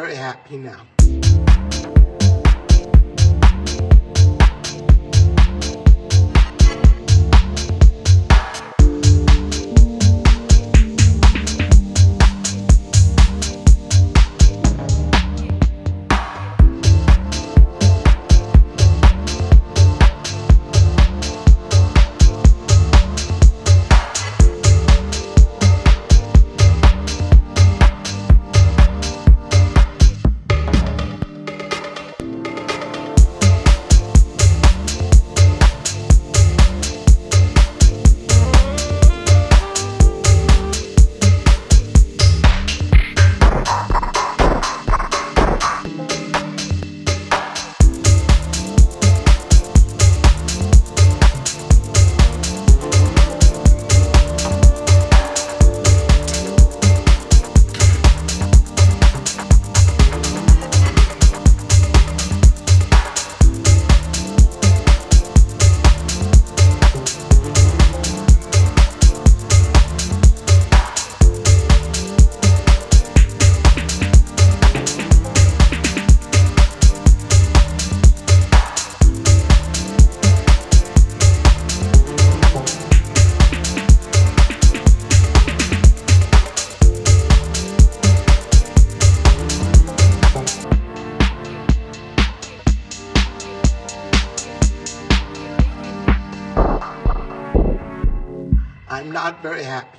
[0.00, 0.99] very happy now.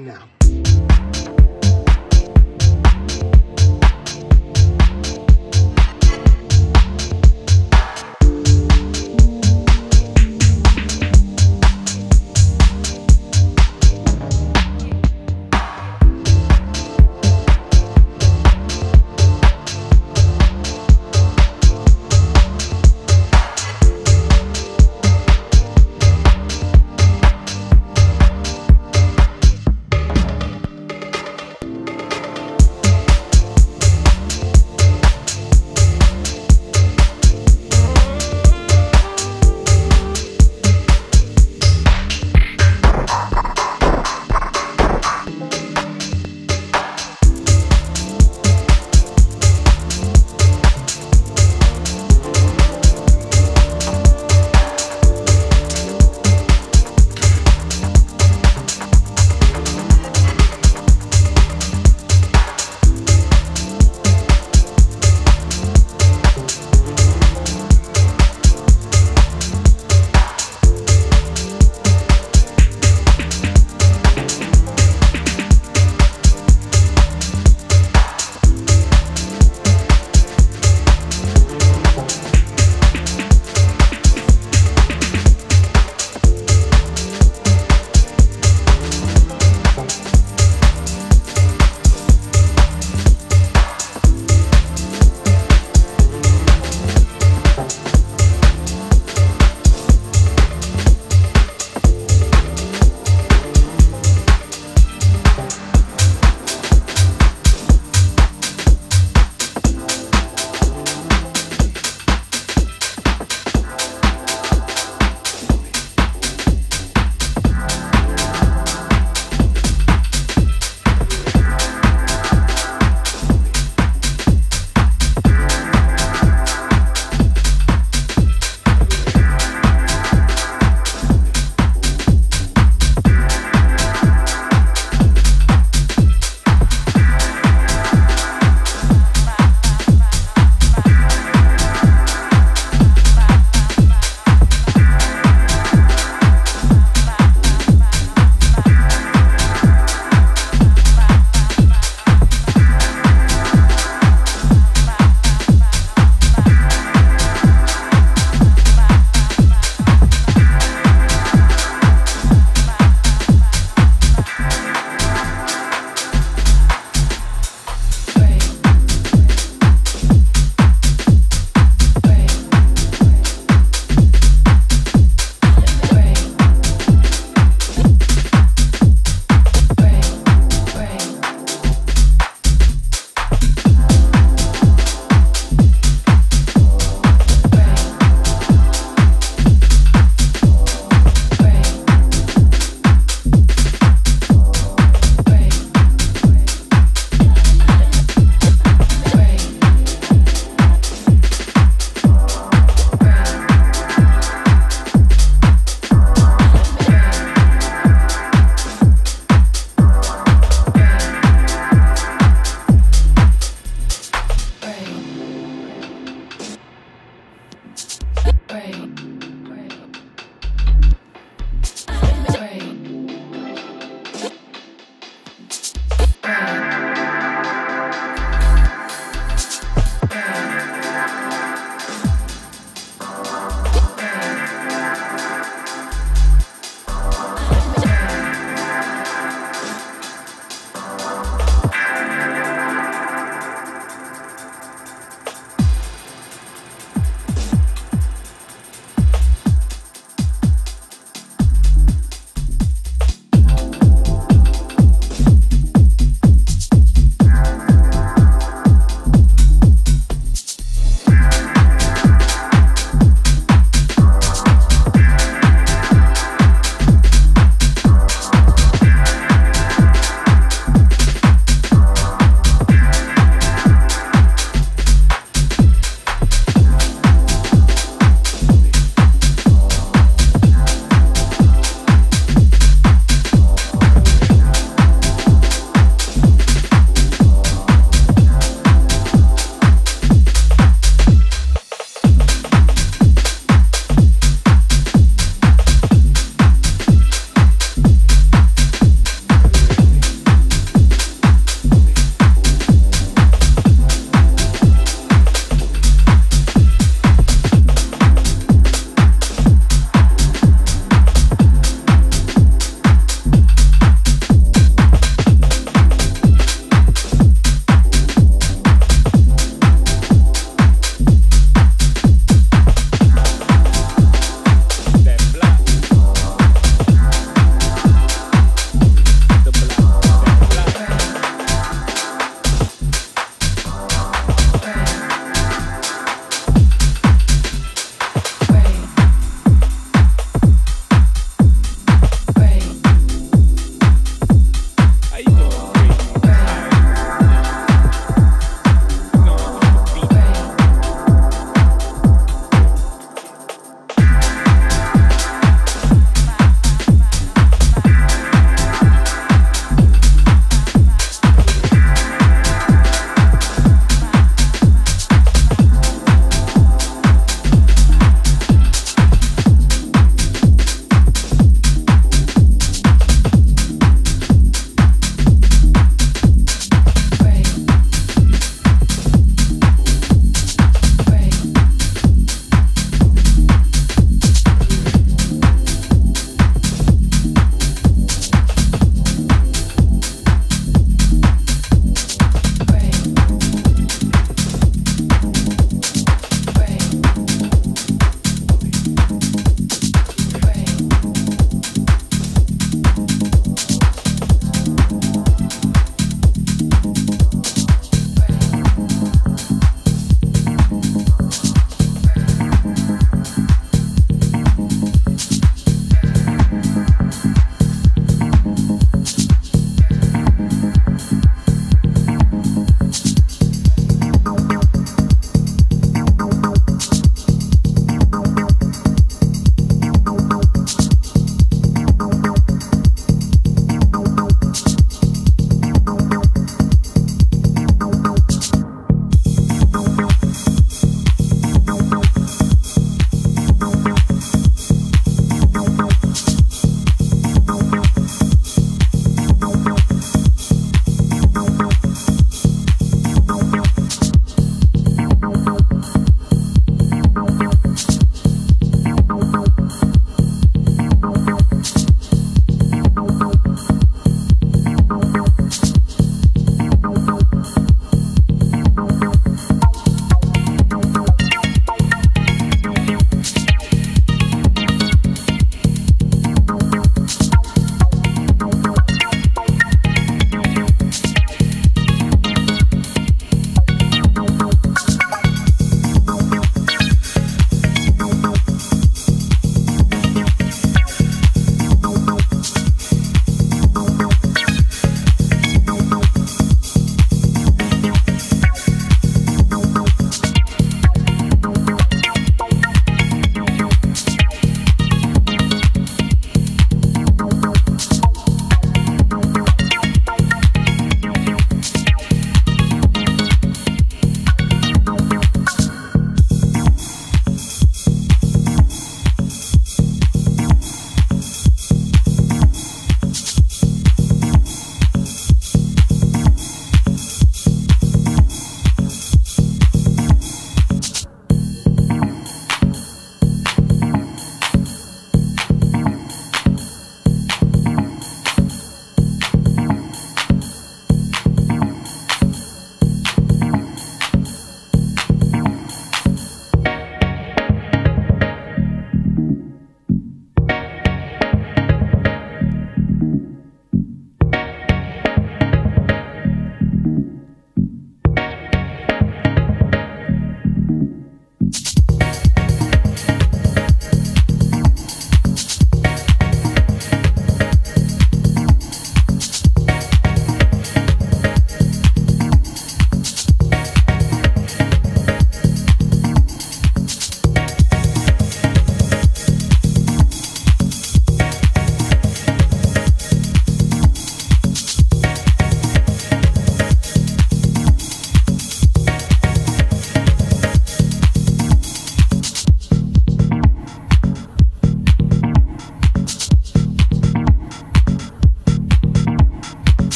[0.00, 0.33] now.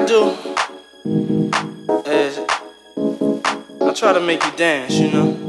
[0.00, 0.30] I do
[2.06, 2.38] is
[3.82, 5.39] I try to make you dance, you know.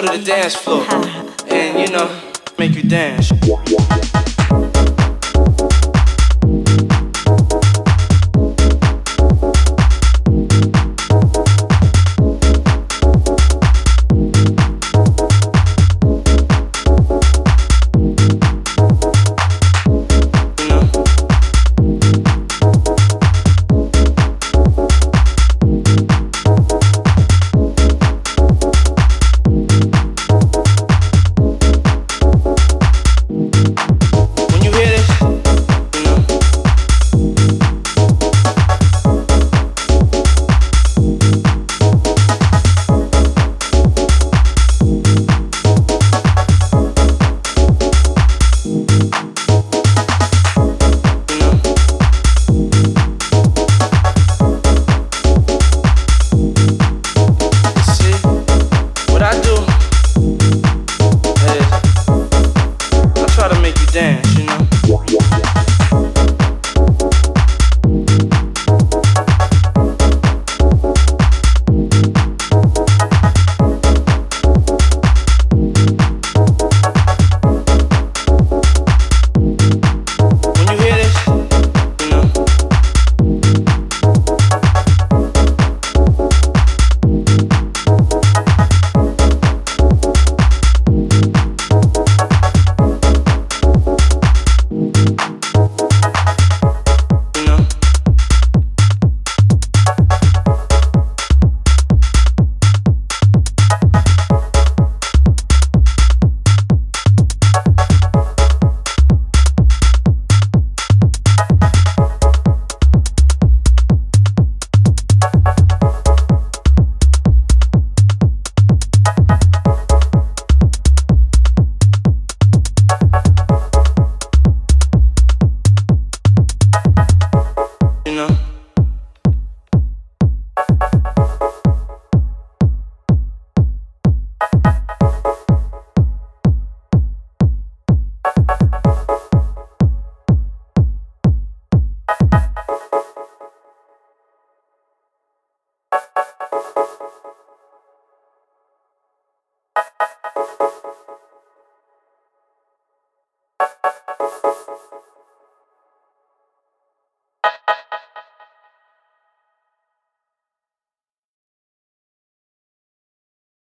[0.00, 0.84] Go to the dance floor
[1.50, 2.08] and, you know,
[2.58, 3.37] make you dance.
[64.86, 65.77] Yeah, yeah, yeah.